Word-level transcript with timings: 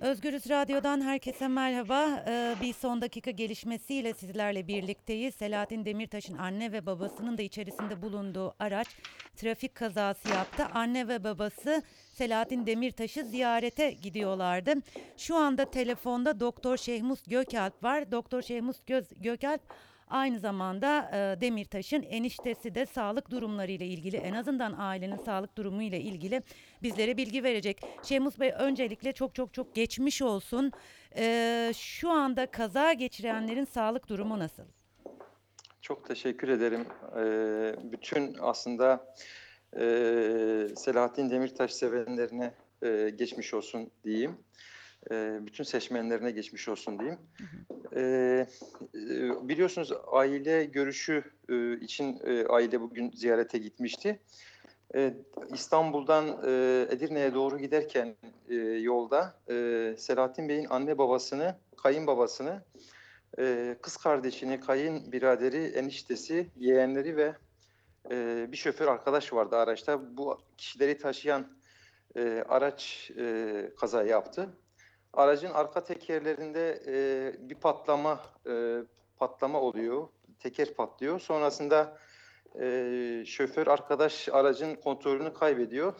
Özgürüz 0.00 0.50
Radyo'dan 0.50 1.00
herkese 1.00 1.48
merhaba. 1.48 2.24
Ee, 2.28 2.54
bir 2.62 2.72
son 2.72 3.00
dakika 3.00 3.30
gelişmesiyle 3.30 4.14
sizlerle 4.14 4.68
birlikteyiz. 4.68 5.34
Selahattin 5.34 5.84
Demirtaş'ın 5.84 6.38
anne 6.38 6.72
ve 6.72 6.86
babasının 6.86 7.38
da 7.38 7.42
içerisinde 7.42 8.02
bulunduğu 8.02 8.54
araç 8.58 8.88
trafik 9.36 9.74
kazası 9.74 10.28
yaptı. 10.28 10.66
Anne 10.74 11.08
ve 11.08 11.24
babası 11.24 11.82
Selahattin 12.12 12.66
Demirtaş'ı 12.66 13.24
ziyarete 13.24 13.90
gidiyorlardı. 13.90 14.74
Şu 15.16 15.36
anda 15.36 15.70
telefonda 15.70 16.40
Doktor 16.40 16.76
Şehmus 16.76 17.22
Gökalp 17.26 17.82
var. 17.82 18.12
Doktor 18.12 18.42
Şehmus 18.42 18.76
Gökalp 19.16 19.60
Aynı 20.10 20.38
zamanda 20.38 21.10
e, 21.12 21.40
Demirtaş'ın 21.40 22.02
eniştesi 22.02 22.74
de 22.74 22.86
sağlık 22.86 23.30
durumları 23.30 23.72
ile 23.72 23.86
ilgili 23.86 24.16
en 24.16 24.34
azından 24.34 24.74
ailenin 24.78 25.16
sağlık 25.16 25.56
durumu 25.56 25.82
ile 25.82 26.00
ilgili 26.00 26.42
bizlere 26.82 27.16
bilgi 27.16 27.44
verecek. 27.44 27.80
Şemus 28.02 28.40
Bey 28.40 28.52
öncelikle 28.58 29.12
çok 29.12 29.34
çok 29.34 29.54
çok 29.54 29.74
geçmiş 29.74 30.22
olsun. 30.22 30.72
E, 31.16 31.72
şu 31.76 32.10
anda 32.10 32.46
kaza 32.46 32.92
geçirenlerin 32.92 33.64
sağlık 33.64 34.08
durumu 34.08 34.38
nasıl? 34.38 34.64
Çok 35.80 36.08
teşekkür 36.08 36.48
ederim. 36.48 36.86
Ee, 37.16 37.92
bütün 37.92 38.36
aslında 38.40 39.14
e, 39.76 39.80
Selahattin 40.76 41.30
Demirtaş 41.30 41.72
sevenlerine 41.72 42.54
e, 42.82 43.10
geçmiş 43.18 43.54
olsun 43.54 43.90
diyeyim. 44.04 44.38
E, 45.10 45.38
bütün 45.46 45.64
seçmenlerine 45.64 46.30
geçmiş 46.30 46.68
olsun 46.68 46.98
diyeyim. 46.98 47.18
E, 47.79 47.79
e, 47.96 48.46
biliyorsunuz 49.42 49.92
aile 50.12 50.64
görüşü 50.64 51.24
e, 51.48 51.72
için 51.80 52.20
e, 52.24 52.46
aile 52.46 52.80
bugün 52.80 53.10
ziyarete 53.10 53.58
gitmişti. 53.58 54.20
E, 54.94 55.14
İstanbul'dan 55.54 56.28
e, 56.28 56.86
Edirne'ye 56.90 57.34
doğru 57.34 57.58
giderken 57.58 58.16
e, 58.48 58.54
yolda 58.56 59.34
e, 59.50 59.54
Selahattin 59.98 60.48
Bey'in 60.48 60.66
anne 60.70 60.98
babasını, 60.98 61.56
kayınbabasını, 61.76 62.62
e, 63.38 63.76
kız 63.82 63.96
kardeşini, 63.96 64.60
kayın 64.60 65.12
biraderi, 65.12 65.64
eniştesi, 65.64 66.46
yeğenleri 66.56 67.16
ve 67.16 67.34
e, 68.10 68.46
bir 68.52 68.56
şoför 68.56 68.86
arkadaş 68.86 69.32
vardı 69.32 69.56
araçta. 69.56 70.16
Bu 70.16 70.38
kişileri 70.56 70.98
taşıyan 70.98 71.46
e, 72.16 72.44
araç 72.48 73.10
e, 73.18 73.72
kaza 73.76 74.02
yaptı. 74.02 74.50
Aracın 75.12 75.50
arka 75.50 75.84
tekerlerinde 75.84 76.82
e, 76.86 77.48
bir 77.50 77.54
patlama 77.54 78.20
e, 78.46 78.82
patlama 79.16 79.60
oluyor. 79.60 80.08
Teker 80.38 80.74
patlıyor. 80.74 81.20
Sonrasında 81.20 81.98
e, 82.60 83.24
şoför 83.26 83.66
arkadaş 83.66 84.28
aracın 84.28 84.74
kontrolünü 84.74 85.34
kaybediyor. 85.34 85.94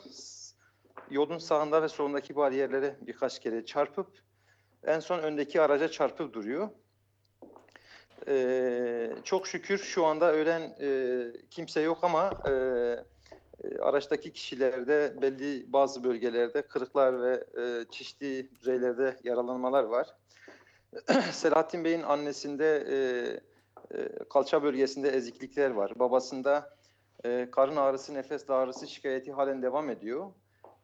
Yolun 1.11 1.39
sağında 1.39 1.83
ve 1.83 1.89
solundaki 1.89 2.37
bariyerlere 2.37 2.97
birkaç 3.01 3.39
kere 3.39 3.65
çarpıp 3.65 4.07
en 4.85 5.01
son 5.01 5.19
öndeki 5.19 5.61
araca 5.61 5.89
çarpıp 5.89 6.33
duruyor. 6.33 6.69
E, 8.29 9.13
çok 9.25 9.47
şükür 9.47 9.79
şu 9.79 10.07
anda 10.07 10.33
ölen 10.33 10.77
e, 10.81 11.23
kimse 11.51 11.81
yok 11.81 11.99
ama 12.03 12.43
e, 12.49 12.53
araçtaki 13.81 14.33
kişilerde 14.33 15.15
belli 15.23 15.73
bazı 15.73 16.05
bölgelerde 16.05 16.63
kırıklar 16.63 17.23
ve 17.23 17.45
e, 17.59 17.85
çeşitli 17.91 18.51
düzeylerde 18.55 19.17
yaralanmalar 19.25 19.85
var. 19.85 20.15
Selahattin 21.33 21.85
Bey'in 21.85 22.03
annesinde 22.03 22.87
e, 22.91 22.97
e, 23.99 24.09
kalça 24.31 24.63
bölgesinde 24.63 25.09
eziklikler 25.09 25.71
var. 25.71 25.93
Babasında 25.99 26.77
e, 27.25 27.49
karın 27.53 27.77
ağrısı, 27.77 28.15
nefes 28.15 28.51
ağrısı 28.51 28.89
şikayeti 28.89 29.33
halen 29.33 29.63
devam 29.63 29.91
ediyor. 29.91 30.33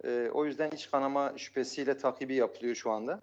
E, 0.04 0.30
o 0.32 0.44
yüzden 0.44 0.70
iç 0.70 0.90
kanama 0.90 1.32
şüphesiyle 1.36 1.98
takibi 1.98 2.34
yapılıyor 2.34 2.74
şu 2.74 2.90
anda. 2.90 3.20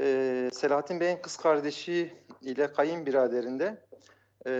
E, 0.00 0.48
Selahattin 0.52 1.00
Bey'in 1.00 1.16
kız 1.16 1.36
kardeşi 1.36 2.12
ile 2.42 2.72
kayınbiraderinde 2.72 3.86
e, 4.46 4.52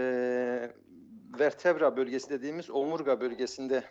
vertebra 1.39 1.97
bölgesi 1.97 2.31
dediğimiz 2.31 2.71
omurga 2.71 3.21
bölgesinde 3.21 3.85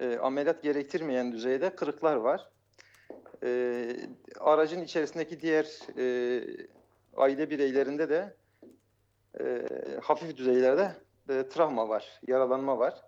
e, 0.00 0.16
ameliyat 0.18 0.62
gerektirmeyen 0.62 1.32
düzeyde 1.32 1.70
kırıklar 1.70 2.16
var. 2.16 2.50
E, 3.42 3.86
aracın 4.40 4.82
içerisindeki 4.82 5.40
diğer 5.40 5.66
e, 5.98 6.44
aile 7.16 7.50
bireylerinde 7.50 8.08
de 8.08 8.34
e, 9.40 9.66
hafif 10.02 10.36
düzeylerde 10.36 10.92
e, 11.28 11.48
travma 11.48 11.88
var, 11.88 12.20
yaralanma 12.28 12.78
var. 12.78 13.02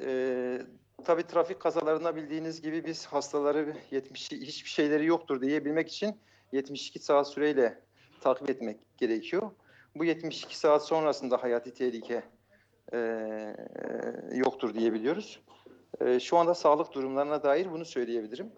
E, 0.00 0.58
tabii 1.04 1.26
trafik 1.26 1.60
kazalarında 1.60 2.16
bildiğiniz 2.16 2.62
gibi 2.62 2.84
biz 2.84 3.06
hastaları 3.06 3.76
70 3.90 4.32
hiçbir 4.32 4.70
şeyleri 4.70 5.06
yoktur 5.06 5.40
diyebilmek 5.40 5.88
için 5.88 6.16
72 6.52 6.98
saat 6.98 7.28
süreyle 7.28 7.78
takip 8.20 8.50
etmek 8.50 8.76
gerekiyor. 8.98 9.50
Bu 9.94 10.04
72 10.04 10.58
saat 10.58 10.86
sonrasında 10.86 11.42
hayati 11.42 11.74
tehlike 11.74 12.22
e, 12.92 12.98
yoktur 14.32 14.74
diyebiliyoruz. 14.74 15.40
E, 16.00 16.20
şu 16.20 16.36
anda 16.36 16.54
sağlık 16.54 16.94
durumlarına 16.94 17.42
dair 17.42 17.72
bunu 17.72 17.84
söyleyebilirim. 17.84 18.52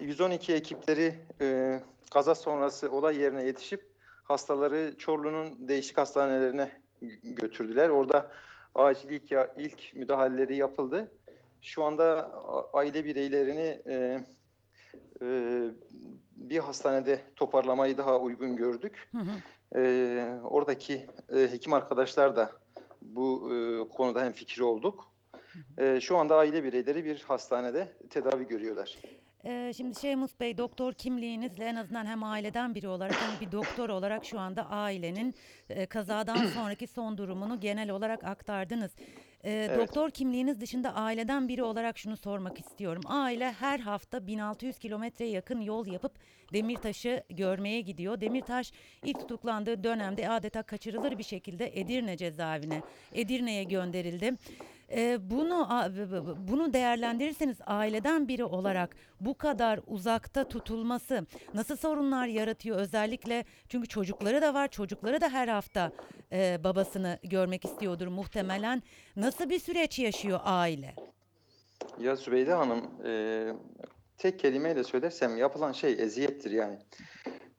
112 0.00 0.54
ekipleri 0.54 1.14
e, 1.40 1.80
kaza 2.10 2.34
sonrası 2.34 2.90
olay 2.90 3.16
yerine 3.18 3.44
yetişip 3.44 3.86
hastaları 4.24 4.94
Çorlu'nun 4.98 5.68
değişik 5.68 5.98
hastanelerine 5.98 6.70
gö- 7.02 7.34
götürdüler. 7.34 7.88
Orada 7.88 8.30
acil 8.74 9.10
ilk, 9.10 9.32
ilk 9.56 9.94
müdahaleleri 9.94 10.56
yapıldı. 10.56 11.12
Şu 11.62 11.84
anda 11.84 12.32
aile 12.72 13.04
bireylerini 13.04 13.82
e, 13.86 14.20
e, 15.22 15.26
bir 16.36 16.58
hastanede 16.58 17.20
toparlamayı 17.36 17.98
daha 17.98 18.20
uygun 18.20 18.56
gördük. 18.56 19.08
Hı 19.12 19.18
hı. 19.18 19.30
Ee, 19.76 20.38
oradaki 20.44 21.06
e, 21.36 21.38
hekim 21.52 21.72
arkadaşlar 21.72 22.36
da 22.36 22.52
bu 23.02 23.50
e, 23.54 23.88
konuda 23.88 24.24
hemfikir 24.24 24.60
olduk. 24.60 25.13
Ee, 25.78 26.00
şu 26.00 26.16
anda 26.16 26.36
aile 26.36 26.64
bireyleri 26.64 27.04
bir 27.04 27.20
hastanede 27.20 27.92
tedavi 28.10 28.46
görüyorlar. 28.48 28.98
Ee, 29.46 29.72
şimdi 29.76 30.00
Şemus 30.00 30.40
Bey 30.40 30.58
doktor 30.58 30.92
kimliğinizle 30.92 31.64
en 31.64 31.74
azından 31.74 32.06
hem 32.06 32.24
aileden 32.24 32.74
biri 32.74 32.88
olarak 32.88 33.14
hem 33.14 33.40
bir 33.46 33.52
doktor 33.52 33.88
olarak 33.88 34.24
şu 34.24 34.40
anda 34.40 34.70
ailenin 34.70 35.34
e, 35.68 35.86
kazadan 35.86 36.36
sonraki 36.54 36.86
son 36.86 37.18
durumunu 37.18 37.60
genel 37.60 37.90
olarak 37.90 38.24
aktardınız. 38.24 38.92
Ee, 39.44 39.50
Evet. 39.50 39.78
Doktor 39.78 40.10
kimliğiniz 40.10 40.60
dışında 40.60 40.94
aileden 40.94 41.48
biri 41.48 41.62
olarak 41.62 41.98
şunu 41.98 42.16
sormak 42.16 42.60
istiyorum. 42.60 43.02
Aile 43.06 43.52
her 43.52 43.78
hafta 43.78 44.26
1600 44.26 44.78
kilometreye 44.78 45.30
yakın 45.30 45.60
yol 45.60 45.86
yapıp 45.86 46.12
Demirtaş'ı 46.52 47.22
görmeye 47.30 47.80
gidiyor. 47.80 48.20
Demirtaş 48.20 48.72
ilk 49.04 49.20
tutuklandığı 49.20 49.84
dönemde 49.84 50.28
adeta 50.28 50.62
kaçırılır 50.62 51.18
bir 51.18 51.22
şekilde 51.22 51.80
Edirne 51.80 52.16
cezaevine, 52.16 52.82
Edirne'ye 53.12 53.64
gönderildi. 53.64 54.32
Bunu 55.20 55.68
bunu 56.48 56.72
değerlendirirseniz 56.72 57.56
aileden 57.66 58.28
biri 58.28 58.44
olarak 58.44 58.96
bu 59.20 59.34
kadar 59.34 59.80
uzakta 59.86 60.48
tutulması 60.48 61.26
nasıl 61.54 61.76
sorunlar 61.76 62.26
yaratıyor 62.26 62.76
özellikle 62.76 63.44
çünkü 63.68 63.88
çocukları 63.88 64.42
da 64.42 64.54
var 64.54 64.68
çocukları 64.68 65.20
da 65.20 65.28
her 65.28 65.48
hafta 65.48 65.92
e, 66.32 66.64
babasını 66.64 67.18
görmek 67.22 67.64
istiyordur 67.64 68.06
muhtemelen 68.06 68.82
nasıl 69.16 69.50
bir 69.50 69.58
süreç 69.58 69.98
yaşıyor 69.98 70.40
aile? 70.44 70.94
Ya 72.00 72.16
Zübeyde 72.16 72.52
Hanım, 72.52 72.84
e, 73.06 73.52
tek 74.18 74.38
kelimeyle 74.38 74.84
söylersem 74.84 75.36
yapılan 75.36 75.72
şey 75.72 75.92
eziyettir 75.92 76.50
yani. 76.50 76.78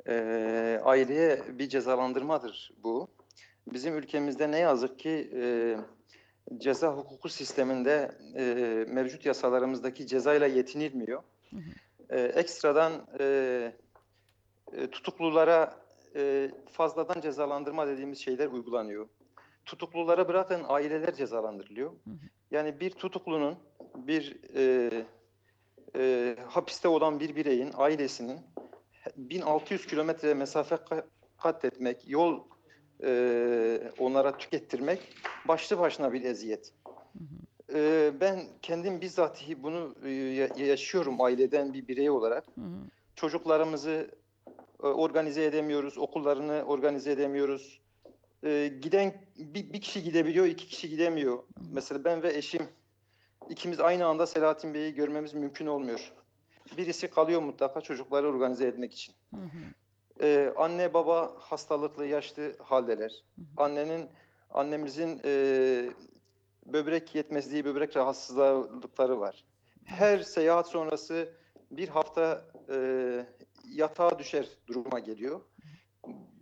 E, 0.07 0.79
aileye 0.84 1.41
bir 1.59 1.69
cezalandırmadır 1.69 2.72
bu. 2.84 3.07
Bizim 3.73 3.97
ülkemizde 3.97 4.52
ne 4.52 4.59
yazık 4.59 5.00
ki 5.00 5.31
e, 5.35 5.75
ceza 6.57 6.88
hukuku 6.94 7.29
sisteminde 7.29 8.11
e, 8.38 8.44
mevcut 8.88 9.25
yasalarımızdaki 9.25 10.07
cezayla 10.07 10.47
yetinilmiyor. 10.47 11.23
E, 12.09 12.19
ekstradan 12.22 13.07
e, 13.19 13.25
e, 14.73 14.87
tutuklulara 14.90 15.78
e, 16.16 16.52
fazladan 16.72 17.22
cezalandırma 17.22 17.87
dediğimiz 17.87 18.20
şeyler 18.20 18.47
uygulanıyor. 18.47 19.08
Tutuklulara 19.66 20.28
bırakın 20.28 20.61
aileler 20.67 21.14
cezalandırılıyor. 21.16 21.91
Yani 22.52 22.79
bir 22.79 22.90
tutuklunun, 22.90 23.58
bir 23.96 24.37
e, 24.55 24.91
e, 25.96 26.35
hapiste 26.47 26.87
olan 26.87 27.20
bir 27.20 27.35
bireyin 27.35 27.72
ailesinin 27.75 28.40
1600 29.17 29.87
kilometre 29.87 30.34
mesafe 30.34 30.75
ka- 30.75 31.05
kat 31.37 31.66
etmek, 31.66 32.09
yol 32.09 32.43
e, 33.03 33.91
onlara 33.99 34.37
tükettirmek 34.37 34.99
başlı 35.47 35.80
başına 35.80 36.14
bir 36.14 36.24
eziyet. 36.24 36.74
E, 37.74 38.12
ben 38.22 38.47
kendim 38.62 39.02
bizzatihi 39.02 39.64
bunu 39.64 39.96
e, 40.03 40.09
ya- 40.09 40.50
yaşıyorum 40.58 41.22
aileden 41.22 41.74
bir 41.74 41.88
birey 41.88 42.09
olarak. 42.09 42.46
Hı 42.56 42.62
hı. 42.62 42.78
Çocuklarımızı 43.16 44.12
e, 44.84 44.88
organize 44.88 45.46
edemiyoruz, 45.46 45.97
okullarını 45.97 46.64
organize 46.64 47.12
edemiyoruz. 47.12 47.82
E, 48.44 48.68
giden 48.82 49.14
bir, 49.38 49.74
bir 49.74 49.82
kişi 49.82 50.03
gidebiliyor, 50.03 50.46
iki 50.46 50.68
kişi 50.68 50.90
gidemiyor. 50.90 51.44
Mesela 51.74 52.03
ben 52.03 52.24
ve 52.24 52.34
eşim 52.34 52.68
ikimiz 53.50 53.80
aynı 53.80 54.06
anda 54.06 54.28
Selahattin 54.28 54.74
Bey'i 54.74 54.94
görmemiz 54.94 55.34
mümkün 55.34 55.66
olmuyor. 55.66 56.14
birisi 56.78 57.09
kalıyor 57.09 57.42
mutlaka 57.42 57.82
çocukları 57.82 58.28
organize 58.30 58.68
etmek 58.68 58.94
için. 58.94 59.16
Hı 59.36 59.42
hı. 59.42 59.50
Ee, 60.22 60.53
anne 60.58 60.94
baba 60.94 61.34
hastalıklı 61.40 62.06
yaşlı 62.06 62.58
haldeler. 62.58 63.24
Hı 63.36 63.42
hı. 63.42 63.46
Annenin 63.58 64.09
annemizin 64.55 65.22
e, 65.25 65.31
böbrek 66.66 67.16
yetmezliği, 67.16 67.66
böbrek 67.66 67.97
rahatsızlıkları 67.97 69.19
var. 69.19 69.46
Her 69.84 70.19
seyahat 70.19 70.69
sonrası 70.69 71.29
bir 71.72 71.90
hafta 71.90 72.46
e, 72.69 72.78
yatağa 73.69 74.19
düşer 74.19 74.47
duruma 74.67 74.99
geliyor. 74.99 75.41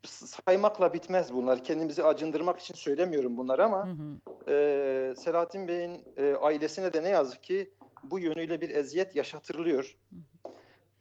Saymakla 0.06 0.94
bitmez 0.94 1.34
bunlar. 1.34 1.64
Kendimizi 1.64 2.04
acındırmak 2.04 2.60
için 2.60 2.74
söylemiyorum 2.74 3.38
bunları 3.38 3.66
ama 3.66 3.88
Hı 3.88 3.92
hı. 3.92 4.52
e, 4.52 5.16
Selahattin 5.16 5.68
Bey'in 5.68 6.04
e, 6.18 6.34
ailesine 6.34 6.94
de 6.94 7.04
ne 7.04 7.10
yazık 7.10 7.44
ki 7.44 7.74
bu 8.04 8.20
yönüyle 8.20 8.62
bir 8.62 8.70
eziyet 8.70 9.16
yaşatırılıyor. 9.16 9.98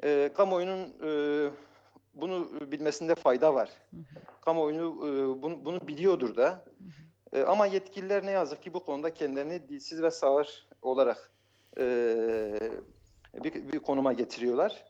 E, 0.05 0.31
kamuoyunun 0.35 0.95
e, 1.05 1.51
bunu 2.15 2.49
bilmesinde 2.73 3.15
fayda 3.15 3.55
var. 3.55 3.71
Hı 3.91 3.97
hı. 3.97 4.03
Kamuoyu 4.41 4.81
e, 4.81 5.43
bunu, 5.43 5.65
bunu 5.65 5.89
biliyordur 5.89 6.37
da. 6.37 6.65
E, 7.33 7.43
ama 7.43 7.67
yetkililer 7.67 8.27
ne 8.27 8.31
yazık 8.31 8.63
ki 8.63 8.75
bu 8.75 8.85
konuda 8.85 9.15
kendilerini 9.15 9.69
dilsiz 9.69 10.03
ve 10.03 10.11
sağır 10.11 10.69
olarak 10.83 11.33
e, 11.79 11.85
bir, 13.35 13.73
bir 13.73 13.79
konuma 13.79 14.13
getiriyorlar. 14.13 14.85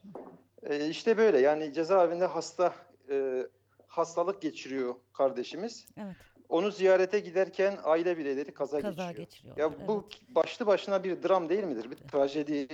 E, 0.63 0.87
işte 0.87 1.17
böyle 1.17 1.39
yani 1.39 1.73
cezaevinde 1.73 2.25
hasta 2.25 2.75
e, 3.09 3.47
hastalık 3.87 4.41
geçiriyor 4.41 4.95
kardeşimiz. 5.13 5.85
Evet. 5.97 6.15
Onu 6.49 6.71
ziyarete 6.71 7.19
giderken 7.19 7.77
aile 7.83 8.17
bireyleri 8.17 8.53
kaza, 8.53 8.81
Kaza 8.81 9.11
geçiriyor. 9.11 9.57
Ya 9.57 9.87
bu 9.87 10.09
başlı 10.29 10.67
başına 10.67 11.03
bir 11.03 11.23
dram 11.23 11.49
değil 11.49 11.63
midir? 11.63 11.91
Bir 11.91 11.95
trajedi, 11.95 12.67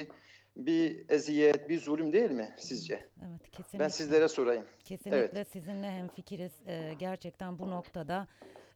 bir 0.56 1.10
eziyet, 1.10 1.69
bir 1.69 1.80
zulüm 1.80 2.13
değil 2.13 2.31
mi 2.31 2.56
sizce? 2.57 3.10
Evet, 3.30 3.51
kesinlikle. 3.51 3.80
Ben 3.80 3.88
sizlere 3.88 4.27
sorayım. 4.27 4.66
Kesinlikle 4.83 5.45
sizinle 5.45 5.92
hemfikiriz. 5.92 6.51
Ee, 6.68 6.94
gerçekten 7.00 7.60
bu 7.60 7.71
noktada 7.71 8.27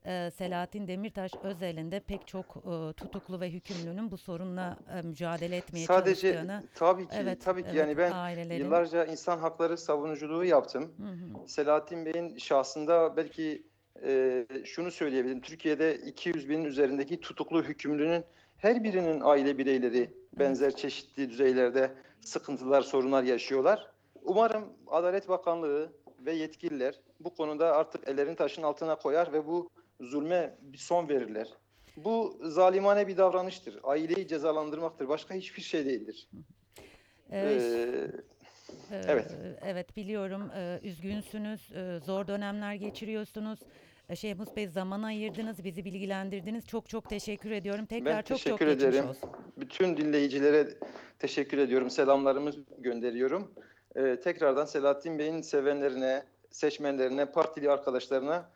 e, 0.06 0.32
Selahattin 0.32 0.88
Demirtaş 0.88 1.32
özelinde 1.44 2.00
pek 2.00 2.28
çok 2.28 2.46
e, 2.58 2.94
tutuklu 2.94 3.40
ve 3.40 3.50
hükümlünün 3.52 4.12
bu 4.12 4.18
sorunla 4.18 4.78
e, 4.98 5.02
mücadele 5.02 5.58
etmeye 5.58 5.86
Sadece 5.86 6.34
çalıştığını. 6.34 6.64
tabii 6.76 7.08
ki 7.08 7.16
Evet, 7.20 7.42
tabii 7.46 7.62
ki 7.62 7.68
evet, 7.72 7.80
yani 7.80 7.98
ben 7.98 8.12
ailelerin. 8.12 8.64
yıllarca 8.64 9.06
insan 9.06 9.38
hakları 9.38 9.78
savunuculuğu 9.78 10.46
yaptım. 10.46 10.94
Hı 10.98 11.04
hı, 11.04 11.48
Selahattin 11.50 12.06
Bey'in 12.06 12.38
şahsında 12.38 13.18
belki 13.18 13.64
e, 14.04 14.46
şunu 14.66 14.92
söyleyebilirim. 14.92 15.42
Türkiye'de 15.42 15.96
200 15.98 16.50
binin 16.50 16.66
üzerindeki 16.66 17.20
tutuklu 17.20 17.64
hükümlünün 17.64 18.24
her 18.58 18.84
birinin 18.84 19.22
aile 19.24 19.58
bireyleri 19.58 20.14
benzer 20.40 20.76
çeşitli 20.76 21.30
düzeylerde 21.30 21.92
sıkıntılar, 22.22 22.82
sorunlar 22.82 23.24
yaşıyorlar. 23.24 23.92
Umarım 24.24 24.64
Adalet 24.88 25.30
Bakanlığı 25.30 25.94
ve 26.20 26.34
yetkililer 26.34 27.00
bu 27.20 27.36
konuda 27.36 27.76
artık 27.76 28.08
ellerini 28.08 28.36
taşın 28.36 28.64
altına 28.64 28.96
koyar 28.96 29.34
ve 29.34 29.48
bu 29.48 29.70
zulme 30.02 30.58
bir 30.62 30.78
son 30.78 31.10
verirler. 31.10 31.48
Bu 31.98 32.38
zalimane 32.44 33.08
bir 33.08 33.18
davranıştır. 33.18 33.80
Aileyi 33.84 34.28
cezalandırmaktır. 34.28 35.08
Başka 35.08 35.34
hiçbir 35.34 35.62
şey 35.62 35.86
değildir. 35.86 36.30
Ee, 37.32 38.08
Ee, 38.92 39.02
Evet. 39.08 39.32
Evet 39.66 39.96
biliyorum 39.98 40.50
Ee, 40.56 40.80
üzgünsünüz, 40.84 41.72
Ee, 41.76 42.00
zor 42.06 42.28
dönemler 42.28 42.74
geçiriyorsunuz. 42.74 43.60
Ee, 44.10 44.16
Şehmus 44.16 44.56
Bey 44.56 44.68
zaman 44.68 45.04
ayırdınız, 45.04 45.64
bizi 45.64 45.86
bilgilendirdiniz. 45.86 46.68
Çok 46.68 46.90
çok 46.90 47.10
teşekkür 47.10 47.52
ediyorum. 47.52 47.86
Tekrar 47.86 48.16
Ben 48.16 48.22
çok 48.22 48.28
çok 48.28 48.38
teşekkür 48.44 48.68
geçmiş 48.68 48.84
ederim. 48.90 49.10
olsun. 49.10 49.30
Bütün 49.58 49.98
dinleyicilere 49.98 50.68
teşekkür 51.20 51.58
ediyorum. 51.58 51.90
Selamlarımı 51.90 52.52
gönderiyorum. 52.78 53.52
Ee, 53.96 54.20
tekrardan 54.24 54.66
Selahattin 54.66 55.20
Bey'in 55.20 55.42
sevenlerine, 55.42 56.24
seçmenlerine, 56.52 57.26
partili 57.32 57.72
arkadaşlarına 57.72 58.50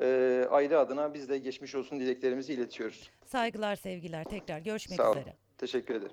e, 0.00 0.46
aile 0.50 0.76
adına 0.76 1.14
biz 1.14 1.28
de 1.28 1.38
geçmiş 1.38 1.74
olsun 1.74 2.00
dileklerimizi 2.00 2.52
iletiyoruz. 2.52 3.10
Saygılar, 3.26 3.76
sevgiler. 3.76 4.24
Tekrar 4.24 4.58
görüşmek 4.58 4.96
Sağ 4.96 5.10
olun. 5.10 5.20
üzere. 5.20 5.34
Teşekkür 5.58 5.94
ederim. 5.94 6.12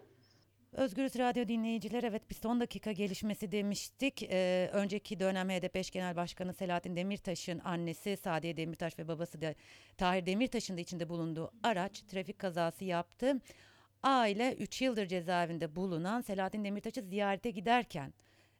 Özgürüz 0.71 1.19
Radyo 1.19 1.47
dinleyiciler 1.47 2.03
evet 2.03 2.29
bir 2.29 2.35
son 2.35 2.59
dakika 2.59 2.91
gelişmesi 2.91 3.51
demiştik. 3.51 4.23
Ee, 4.23 4.69
önceki 4.73 5.19
dönem 5.19 5.49
HDP 5.49 5.75
eş 5.75 5.91
genel 5.91 6.15
başkanı 6.15 6.53
Selahattin 6.53 6.95
Demirtaş'ın 6.95 7.59
annesi 7.59 8.17
Sadiye 8.17 8.57
Demirtaş 8.57 8.99
ve 8.99 9.07
babası 9.07 9.41
da 9.41 9.53
Tahir 9.97 10.25
Demirtaş'ın 10.25 10.77
da 10.77 10.81
içinde 10.81 11.09
bulunduğu 11.09 11.51
araç 11.63 12.01
trafik 12.01 12.39
kazası 12.39 12.85
yaptı. 12.85 13.41
Aile 14.03 14.53
3 14.53 14.81
yıldır 14.81 15.05
cezaevinde 15.05 15.75
bulunan 15.75 16.21
Selahattin 16.21 16.63
Demirtaş'ı 16.63 17.01
ziyarete 17.01 17.51
giderken 17.51 18.13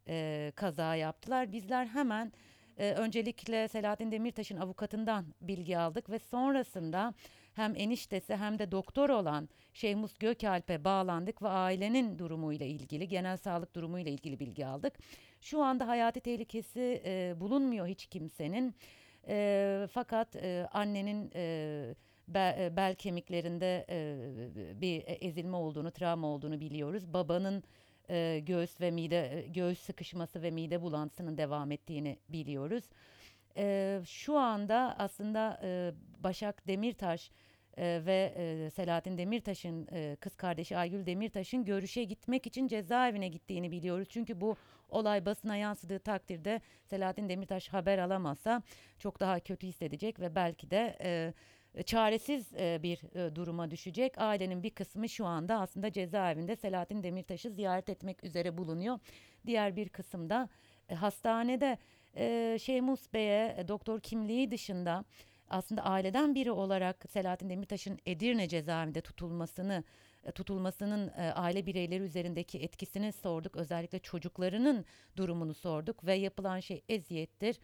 e, 0.07 0.51
kaza 0.55 0.95
yaptılar. 0.95 1.51
Bizler 1.51 1.85
hemen 1.85 2.31
e, 2.77 2.91
öncelikle 2.91 3.67
Selahattin 3.67 4.11
Demirtaş'ın 4.11 4.57
avukatından 4.57 5.25
bilgi 5.41 5.77
aldık 5.77 6.09
ve 6.09 6.19
sonrasında 6.19 7.13
hem 7.53 7.73
eniştesi 7.75 8.35
hem 8.35 8.59
de 8.59 8.71
doktor 8.71 9.09
olan 9.09 9.49
Şeyhmus 9.73 10.17
Gökalp'e 10.17 10.83
bağlandık 10.83 11.41
ve 11.41 11.47
ailenin 11.47 12.19
durumuyla 12.19 12.65
ilgili, 12.65 13.07
genel 13.07 13.37
sağlık 13.37 13.75
durumuyla 13.75 14.11
ilgili 14.11 14.39
bilgi 14.39 14.65
aldık. 14.65 14.93
Şu 15.41 15.63
anda 15.63 15.87
hayati 15.87 16.19
tehlikesi 16.19 17.01
e, 17.05 17.33
bulunmuyor 17.39 17.87
hiç 17.87 18.05
kimsenin. 18.05 18.75
E, 19.27 19.87
fakat 19.91 20.35
e, 20.35 20.67
annenin 20.71 21.31
e, 21.35 21.95
be- 22.27 22.55
e, 22.59 22.75
bel 22.75 22.95
kemiklerinde 22.95 23.85
e, 23.89 24.17
bir 24.81 25.03
ezilme 25.07 25.57
olduğunu, 25.57 25.91
travma 25.91 26.27
olduğunu 26.27 26.59
biliyoruz. 26.59 27.13
Babanın 27.13 27.63
e, 28.11 28.39
göğüs 28.39 28.81
ve 28.81 28.91
mide 28.91 29.45
göğüs 29.47 29.79
sıkışması 29.79 30.41
ve 30.41 30.51
mide 30.51 30.81
bulantısının 30.81 31.37
devam 31.37 31.71
ettiğini 31.71 32.19
biliyoruz. 32.29 32.83
E, 33.57 33.99
şu 34.05 34.37
anda 34.37 34.95
aslında 34.97 35.59
e, 35.63 35.91
Başak 36.23 36.67
Demirtaş 36.67 37.31
e, 37.77 38.01
ve 38.05 38.33
e, 38.37 38.69
Selahattin 38.69 39.17
Demirtaş'ın 39.17 39.87
e, 39.91 40.15
kız 40.19 40.35
kardeşi 40.35 40.77
Aygül 40.77 41.05
Demirtaş'ın 41.05 41.65
görüşe 41.65 42.03
gitmek 42.03 42.47
için 42.47 42.67
cezaevine 42.67 43.27
gittiğini 43.27 43.71
biliyoruz. 43.71 44.07
Çünkü 44.11 44.41
bu 44.41 44.55
olay 44.89 45.25
basına 45.25 45.55
yansıdığı 45.55 45.99
takdirde 45.99 46.61
Selahattin 46.85 47.29
Demirtaş 47.29 47.69
haber 47.69 47.97
alamazsa 47.97 48.61
çok 48.99 49.19
daha 49.19 49.39
kötü 49.39 49.67
hissedecek 49.67 50.19
ve 50.19 50.35
belki 50.35 50.71
de 50.71 50.97
e, 51.01 51.33
çaresiz 51.85 52.53
e, 52.53 52.79
bir 52.83 53.15
e, 53.15 53.35
duruma 53.35 53.71
düşecek. 53.71 54.17
Ailenin 54.17 54.63
bir 54.63 54.69
kısmı 54.69 55.09
şu 55.09 55.25
anda 55.25 55.59
aslında 55.59 55.91
cezaevinde 55.91 56.55
Selahattin 56.55 57.03
Demirtaş'ı 57.03 57.51
ziyaret 57.51 57.89
etmek 57.89 58.23
üzere 58.23 58.57
bulunuyor. 58.57 58.99
Diğer 59.45 59.75
bir 59.75 59.89
kısım 59.89 60.29
da 60.29 60.49
e, 60.89 60.95
hastanede 60.95 61.77
e, 62.15 62.57
Şeymus 62.61 63.13
Bey'e 63.13 63.55
e, 63.57 63.67
doktor 63.67 63.99
kimliği 63.99 64.51
dışında 64.51 65.05
aslında 65.49 65.81
aileden 65.83 66.35
biri 66.35 66.51
olarak 66.51 67.05
Selahattin 67.09 67.49
Demirtaş'ın 67.49 67.99
Edirne 68.05 68.47
cezaevinde 68.47 69.01
tutulmasını 69.01 69.83
e, 70.23 70.31
tutulmasının 70.31 71.07
e, 71.07 71.31
aile 71.31 71.65
bireyleri 71.65 72.03
üzerindeki 72.03 72.59
etkisini 72.59 73.11
sorduk. 73.11 73.55
Özellikle 73.55 73.99
çocuklarının 73.99 74.85
durumunu 75.17 75.53
sorduk 75.53 76.05
ve 76.05 76.13
yapılan 76.13 76.59
şey 76.59 76.83
eziyettir. 76.89 77.59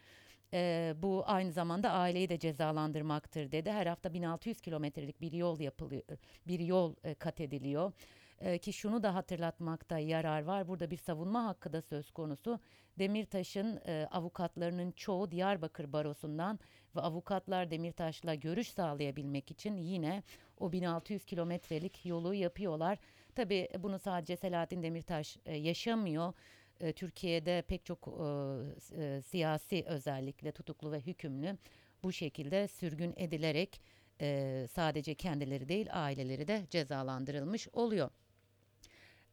E, 0.53 0.93
bu 0.97 1.23
aynı 1.25 1.51
zamanda 1.51 1.91
aileyi 1.91 2.29
de 2.29 2.39
cezalandırmaktır 2.39 3.51
dedi. 3.51 3.71
Her 3.71 3.87
hafta 3.87 4.13
1600 4.13 4.61
kilometrelik 4.61 5.21
bir 5.21 5.31
yol 5.31 5.59
yapılıyor, 5.59 6.03
bir 6.47 6.59
yol 6.59 6.95
e, 7.03 7.15
kat 7.15 7.41
ediliyor. 7.41 7.91
E, 8.39 8.57
ki 8.57 8.73
şunu 8.73 9.03
da 9.03 9.15
hatırlatmakta 9.15 9.99
yarar 9.99 10.43
var. 10.43 10.67
Burada 10.67 10.91
bir 10.91 10.97
savunma 10.97 11.45
hakkı 11.45 11.73
da 11.73 11.81
söz 11.81 12.11
konusu. 12.11 12.59
Demirtaş'ın 12.99 13.79
e, 13.87 14.07
avukatlarının 14.11 14.91
çoğu 14.91 15.31
Diyarbakır 15.31 15.93
Barosu'ndan 15.93 16.59
ve 16.95 17.01
avukatlar 17.01 17.71
Demirtaş'la 17.71 18.35
görüş 18.35 18.69
sağlayabilmek 18.69 19.51
için 19.51 19.77
yine 19.77 20.23
o 20.59 20.71
1600 20.71 21.25
kilometrelik 21.25 22.05
yolu 22.05 22.33
yapıyorlar. 22.33 22.97
Tabii 23.35 23.67
bunu 23.79 23.99
sadece 23.99 24.37
Selahattin 24.37 24.83
Demirtaş 24.83 25.37
e, 25.45 25.55
yaşamıyor. 25.57 26.33
E, 26.81 26.93
Türkiye'de 26.93 27.63
pek 27.67 27.85
çok 27.85 28.07
e, 28.07 29.03
e, 29.03 29.21
siyasi 29.21 29.83
özellikle 29.87 30.51
tutuklu 30.51 30.91
ve 30.91 30.99
hükümlü 30.99 31.57
bu 32.03 32.11
şekilde 32.11 32.67
sürgün 32.67 33.13
edilerek 33.17 33.81
e, 34.21 34.65
sadece 34.71 35.15
kendileri 35.15 35.69
değil 35.69 35.87
aileleri 35.91 36.47
de 36.47 36.65
cezalandırılmış 36.69 37.67
oluyor. 37.73 38.09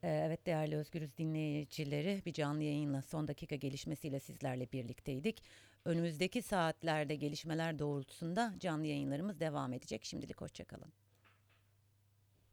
E, 0.03 0.09
Evet 0.09 0.47
değerli 0.47 0.77
Özgürüz 0.77 1.19
dinleyicileri 1.19 2.23
bir 2.27 2.33
canlı 2.33 2.63
yayınla 2.63 3.03
son 3.03 3.29
dakika 3.29 3.57
gelişmesiyle 3.57 4.21
sizlerle 4.21 4.73
birlikteydik. 4.73 5.43
Önümüzdeki 5.85 6.43
saatlerde 6.43 7.15
gelişmeler 7.15 7.79
doğrultusunda 7.79 8.55
canlı 8.61 8.87
yayınlarımız 8.87 9.41
devam 9.41 9.73
edecek. 9.73 10.05
Şimdilik 10.05 10.41
hoşçakalın. 10.41 11.04